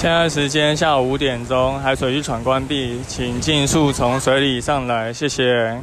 [0.00, 5.78] 现在时间下午五点钟，海水浴场关闭，请尽速从水里上来，谢谢。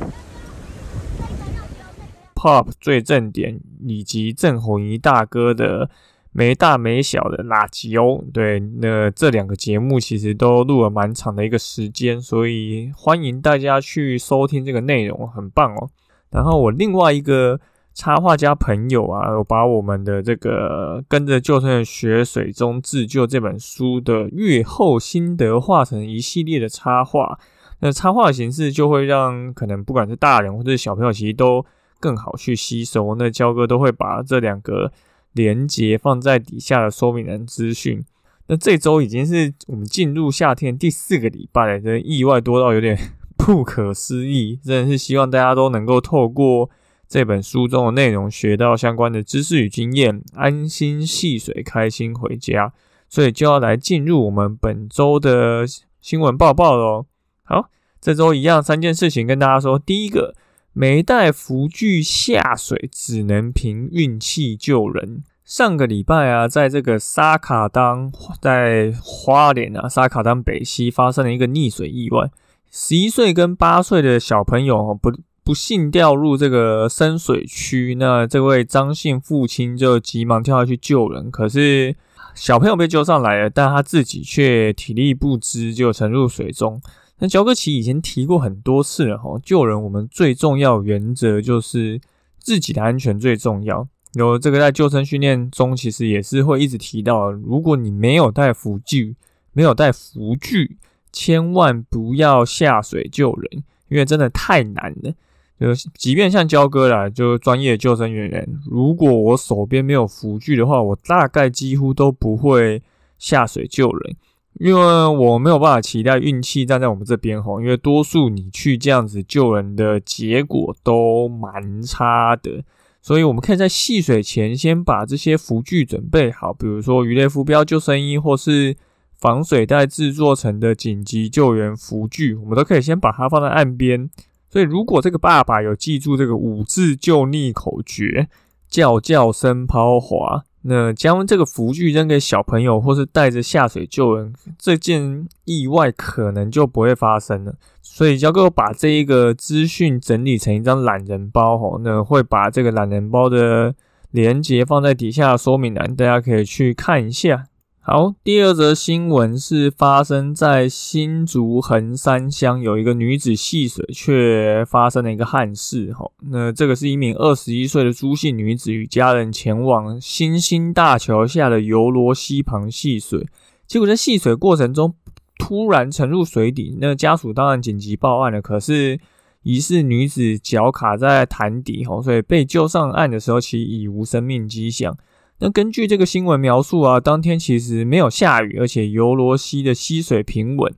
[2.33, 5.87] Pop 最正点以及郑红怡大哥的
[6.31, 15.91] 没大没小的垃圾哦，对，那这两个节目其实都录了蛮长的一个时间，所以欢迎大家去收听这个内容，很棒哦。
[16.31, 17.59] 然后我另外一个。
[17.97, 27.39] 插画家朋友啊，有把我们的这个跟着救生员学水中自救这本书的阅后心得画成一系列的插画。
[27.79, 31.65] 那插画形式就会让可能不管是大人或者小朋友，其实都
[31.99, 33.15] 更好去吸收。
[33.15, 34.91] 那焦哥都会把这两个
[35.33, 38.05] 连接放在底下的说明栏资讯。
[38.45, 42.95] 那这周已经是我们进入夏天第四个礼拜了，真的意外多到有点
[43.35, 44.59] 不可思议。
[44.63, 46.69] 真的是希望大家都能够透过。
[47.07, 52.73] 这本书中的内容学到相关的知识与经验，安心戏水，开心回家。
[53.09, 55.65] 所以就要来进入我们本周的
[56.01, 57.05] 新闻报报喽。
[57.43, 57.69] 好，
[58.01, 59.79] 这周一样三件事情跟大家说。
[59.79, 60.35] 第一个，
[60.73, 65.23] 没带浮具下水，只能凭运气救人。
[65.45, 72.29] 上个礼拜啊，在这个沙卡当，在花莲啊，沙卡当北溪发生了一个溺水意外，
[72.69, 75.13] 十一岁跟八岁的小朋友不。
[75.47, 81.95] 不幸掉入这个深水区，那这位张姓父亲就急忙跳下去救人，可是
[82.35, 86.81] 小朋友被救上来了，但他自己却体力不支，就沉入水中。
[87.19, 92.01] 那焦哥奇以前提过很多次了哈，救人我们最重要原则就是
[92.37, 93.87] 自己的安全最重要。
[94.15, 99.15] 有这个在救生训练中，其实也是会一直提到，如果你没有带浮具，
[99.53, 100.75] 没有带浮具，
[101.13, 105.13] 千万不要下水救人，因为真的太难了。
[105.59, 112.83] 就即便像焦哥啦，就专业救生员员，如果我手边没有浮具的话，我大概几乎都不会
[113.17, 114.15] 下水救人，
[114.59, 122.63] 因为我没有办法期待运气站在我们这边吼，因为多数你去这样子救人的结果都蛮差的，
[123.01, 128.75] 所以我们可以在戏水前先把这些浮具准备好，比如说鱼类浮标救生衣或是
[129.19, 134.07] 防水袋制作成的紧急救援浮具，我们都可以先把它放在岸边。
[134.49, 138.29] 所以，如果这个爸爸有记住这个五字救溺口诀，
[138.69, 147.55] 叫叫声抛滑，那将这个浮具扔给小朋友，或是带着下水救人，这件意外可能就不会发生了。
[147.81, 153.75] 所以，教哥把这一个资讯整理成一张懒人包，吼，那会把这个懒人包的
[154.11, 157.45] 连接放在底下说明栏，大家可以去看一下。
[157.89, 165.93] 好，第二则新闻是发生在新竹横山乡，有一个女子戏水，却发生了一个憾事。
[165.93, 173.25] 哈，那这个是一名二十一岁的朱姓女子，与家人前往新兴大桥下的游罗溪旁戏水，
[173.65, 174.93] 结果在戏水过程中
[175.37, 176.77] 突然沉入水底。
[176.81, 178.99] 那家属当然紧急报案了，可是
[179.43, 184.97] 疑似女子脚卡在潭底，哈，所以被救上岸的时候，其已无生命迹象。
[185.39, 190.73] 那根据这个新闻描述啊，当天其实没有下雨，而且尤罗溪的溪水平稳。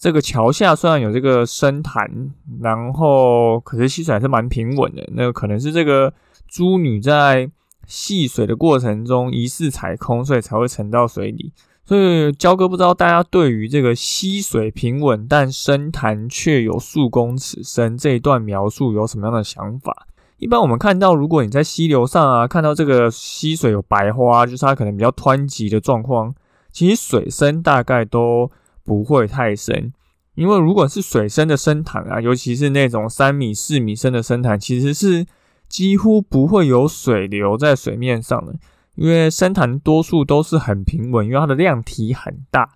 [0.00, 2.30] 这个桥下虽然有这个深潭，
[2.60, 5.04] 然后可是溪水还是蛮平稳的。
[5.14, 6.14] 那可能是这个
[6.46, 7.50] 猪女在
[7.86, 11.52] 戏水的过程中疑似踩空，所以才会沉到水里。
[11.84, 20.06] 所以焦哥不知道大家对于这个溪水平稳但深潭却有数公尺深这一段描述有什么样的想法？
[20.38, 26.34] 一般我们看到，如果你在溪流上啊，看到这个溪水有白花，就是它可能比较湍急的状况。
[26.70, 28.48] 其实水深大概都
[28.84, 29.92] 不会太深，
[30.36, 35.26] 因为如果是水深的深潭啊，尤其是那种三米、四米深的深潭，其实是
[35.68, 38.54] 几乎不会有水流在水面上的，
[38.94, 42.70] 因为深潭多数都是很平稳，因为它的量体很大。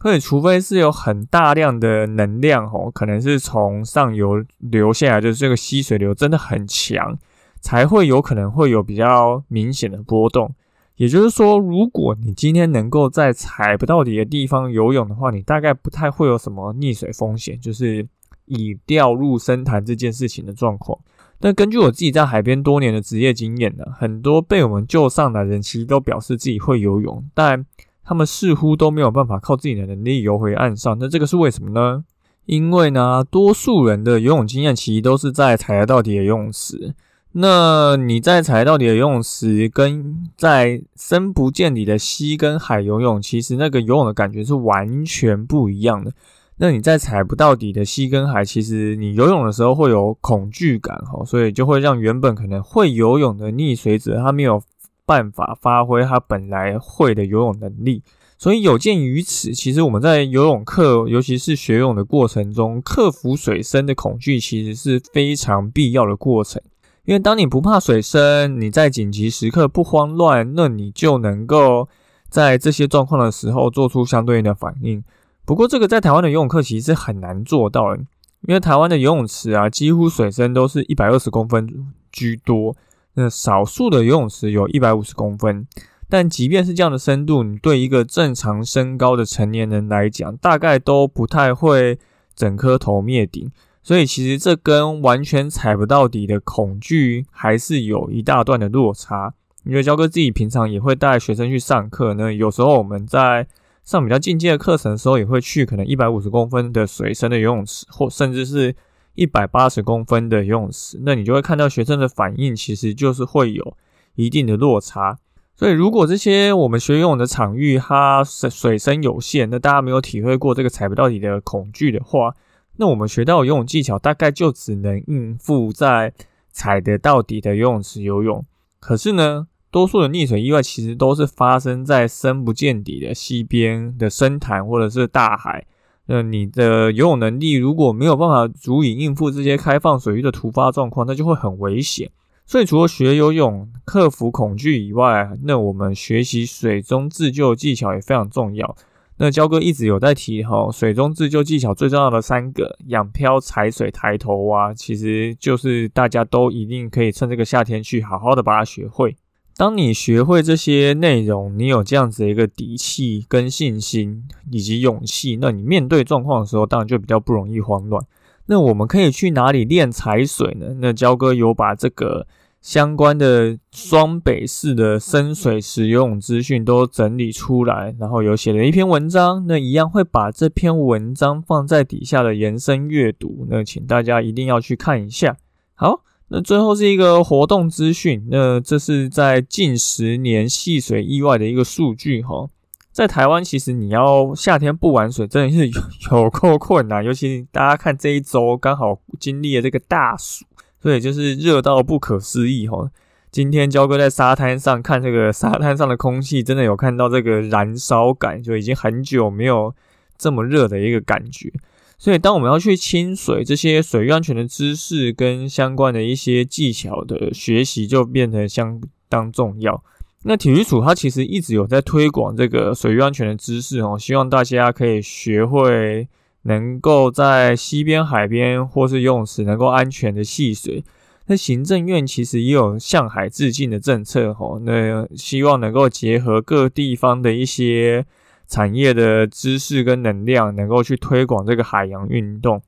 [0.00, 7.18] 所以，除非是有很大量的能量吼，可能是从上游流下来，就是这个溪水流真的很强，
[7.60, 10.54] 才会有可能会有比较明显的波动。
[10.96, 18.06] 也就是说，如果你今天能够在踩不到底的地方游泳的话，你大概不太会有什么溺水风险，就是
[18.46, 20.98] 以掉入深潭这件事情的状况。
[21.40, 27.64] 但根据我自己在海边多年的职业经验呢，很多被我们救上来的人其实都表示自己会游泳，但
[28.08, 30.96] 他们似乎都没有办法靠自己的能力游回岸上。
[30.98, 32.04] 那这个是为什么呢？
[32.46, 36.94] 因为呢，多数人的游泳经验其实都是在踩到底的游泳池。
[37.32, 46.10] 那你在踩到底的游泳池，跟在深不见底的溪跟海游泳，其实那个游泳的感觉是完全不一样的。
[46.56, 54.62] 那你在踩不到底的溪跟海，其实你游泳的时候会有恐惧感哈，所以就会让原本可能会游泳的溺水者，他没有
[55.08, 58.02] 办法发挥他本来会的游泳能力。
[58.36, 66.60] 所以有鉴于此，其实我们在游泳课，尤其是学泳的过程中，克服水深的恐惧，其实是非常必要的过程。
[67.04, 71.88] 因为当你不怕水深，你在紧急时刻不慌乱，那你就能够
[72.28, 75.02] 在这些状况的时候做出相对应的反应。
[75.44, 78.02] 不过，这个在台湾的游泳课其实是很难做到的，
[78.46, 81.66] 因为台湾的游泳池啊，几乎水深都是一百二十公分
[82.12, 82.76] 居多，
[83.18, 85.66] 那少数的游泳池有一百五十公分。
[86.08, 91.98] 但即便是这样的深度，你对一个正常身高的成年人来讲，大概都不太会
[92.34, 93.50] 整颗头灭顶。
[93.82, 99.34] 所以其实这跟完全踩不到底的恐惧还是有一大段的落差。
[99.64, 103.46] 因为焦哥自己平常也会带学生去上课，那有时候我们在
[103.84, 108.74] 上比较进阶的课程的时候，也会去可能一百五十公分的水深的游泳池，或甚至是
[109.18, 113.76] 一百八十公分的游泳池，那你就会看到学生的反应，其实就是会有
[114.14, 115.18] 一定的落差。
[115.56, 122.32] 所以，如果这些我们学游泳的场域它水水深有限，那大家没有体会过这个踩不到底的恐惧的话，
[122.76, 126.14] 那我们学到游泳技巧大概就只能应付在
[126.52, 128.46] 踩得到底的游泳池游泳。
[128.78, 135.66] 可是呢，多数的溺水意外其实都是发生在深不见底的溪边的深潭或者是大海。
[136.10, 142.10] 那你的游泳能力如果没有办法足以应付这些开放水域的突发状况，那就会很危险。
[142.46, 148.74] 所以，除了学游泳、克服恐惧以外，那我们学习水中自救技巧也非常重要。
[149.18, 159.14] 那焦哥一直有在提哈，水中自救技巧最重要的三个：仰漂、踩水、抬头蛙，其实就是大家都一定可以趁这个夏天去好好的把它学会。
[159.58, 164.22] 当你学会这些内容，你有这样子的一个底气、跟信心
[164.52, 168.00] 以及勇气，那你面对状况的时候，当然就比较不容易慌乱。
[168.46, 170.76] 那我们可以去哪里练踩水呢？
[170.78, 172.28] 那焦哥有把这个
[172.62, 179.44] 相关的双北市的深水池游泳资讯都整理出来，然后有写了一篇文章。
[179.48, 183.44] 那一样会把这篇文章放在底下的延伸阅读。
[183.50, 185.36] 那请大家一定要去看一下。
[185.74, 188.26] 好，那最后是一个活动资讯。
[188.30, 192.48] 那这是在近十年戏水意外的一个数据哈。
[192.90, 195.70] 在台湾，其实你要夏天不玩水，真的是
[196.10, 197.04] 有 够困难。
[197.04, 200.44] 尤其大家看这一周，刚好经历了这个大暑，
[200.82, 202.90] 所以就是热到不可思议哈。
[203.30, 209.72] 今天焦哥在沙滩上看这个沙滩上的空气，真的有看到这个燃烧感，就已经很久没有
[210.16, 211.52] 这么热的一个感觉。
[211.98, 219.82] 所以，当我们要去清水，这些水域安全的知识跟相关的一些技巧的学习，就变得相当重要。
[220.22, 226.06] 那体育署它其实一直有在推广这个水域安全的知识哦，希望大家可以学会
[226.42, 230.84] 能够在溪边、海边或是游泳池能够安全的戏水。
[231.26, 238.06] 那行政院其实也有向海致敬的政策哦，那希望能够结合各地方的一些
[238.48, 242.60] 产业的知识跟能量，能够去推广这个海洋运动。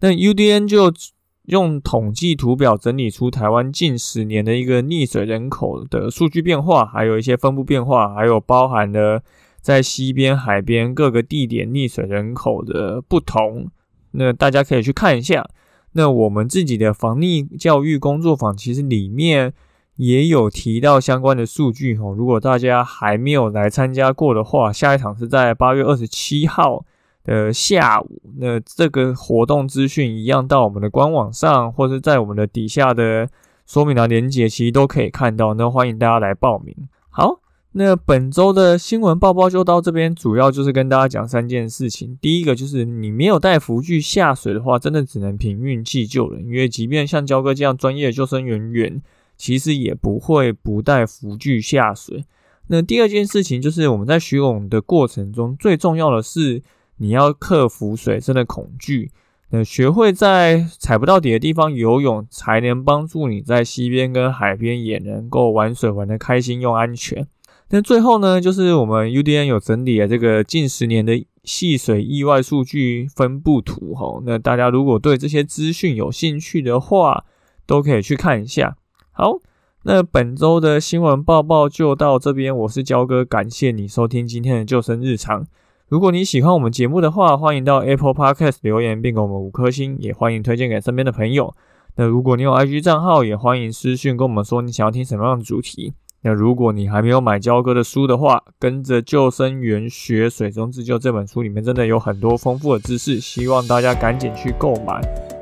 [0.00, 0.90] 那 UDN 就。
[1.48, 9.22] 用统计图表整理出台湾近十年的一个溺水人口的数据变化，还有一些分布变化，还有包含了
[9.62, 13.70] 在西边、海边各个地点溺水人口的不同。
[14.10, 15.48] 那大家可以去看一下。
[15.92, 19.54] 那我们自己的防溺教育工作坊其实里面
[19.98, 22.12] 也有提到相关的数据哦。
[22.18, 26.84] 如果大家还没有来参加过的话，下一场是在八月二十七号。
[27.24, 33.28] 的下午，那这个活动资讯一样到我们的官网上，或者在我们的底下的
[33.66, 35.52] 说明栏连接，其实都可以看到。
[35.52, 36.74] 那欢迎大家来报名。
[37.10, 37.40] 好，
[37.72, 42.16] 那本周的新闻报报就到这边，主要就是跟大家讲三件事情。
[42.18, 49.02] 第一个就是你没有带浮具下水的话，真的只能凭运气救人，因为即便像焦哥这样专业的救生人员，
[49.38, 52.26] 其实也不会不带浮具下水。
[52.66, 56.62] 那第二件事情就是我们在学泳的过程中，最重要的是。
[57.00, 59.12] 你要克服水深的恐惧，
[59.50, 67.24] 那学会在踩不到底的地方游泳，才能帮助你在溪边跟海边也能够玩水玩的开心又安全。
[67.70, 74.20] 那最后呢，就是我们 UDN 有整理了这个近十年的戏水意外数据分布图哈。
[74.26, 77.24] 那大家如果对这些资讯有兴趣的话，
[77.64, 78.76] 都可以去看一下。
[79.18, 79.40] 好，
[79.82, 85.44] 那本周的新闻报报就到这边，我是焦哥，感谢你收听今天的救生日常。
[85.88, 91.52] 如果你喜欢我们节目的话，欢迎到 Apple Podcast 留言并给我们五颗星，也欢迎推荐给身边的朋友。
[91.96, 95.94] 那如果你有 IG 账号，也欢迎私讯跟我们说你想要听什么样的主题。
[96.22, 105.00] 那如果你还没有买焦哥的书的话，跟着救生员学水中自救这本书里面真的有很多丰富的知识，希望大家赶紧去购买。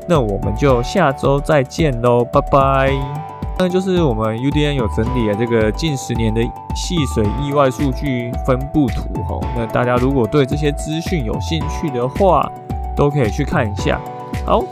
[0.09, 3.26] 那我们就下周再见喽，拜拜。
[3.59, 6.43] 那就是我们 UDN 有整理了这个近十年的
[6.75, 9.41] 戏水意外数据分布图哈。
[9.57, 12.47] 那大家如果对这些资讯有兴趣的话，
[12.95, 13.99] 都可以去看一下。
[14.45, 14.63] 好，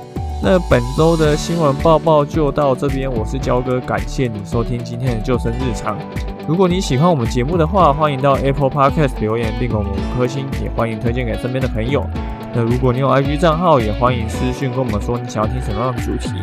[0.43, 5.97] 那本周的新闻报报就到这边，我是焦哥，感谢你收听今天的救生日常。
[6.47, 12.05] 如果你喜欢我们节目的话，欢迎到 Apple Podcast 留言并给我们五颗星，也欢迎推荐给身边的朋友。
[12.55, 16.35] 那如果你有 IG 账号，也欢迎私讯跟我们说你想要听什么样的主题。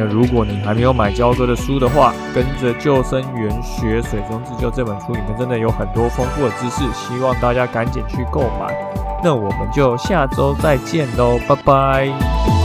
[0.00, 8.74] 那如果你还没有买焦哥的书的话，跟着救生员学水中自救这本书里面真的有很多丰富的知识，希望大家赶紧去购买。
[9.22, 12.59] 那我们就下周再见喽，拜拜。